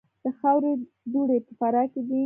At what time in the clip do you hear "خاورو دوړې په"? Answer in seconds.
0.39-1.51